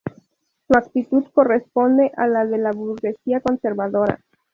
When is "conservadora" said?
3.39-4.19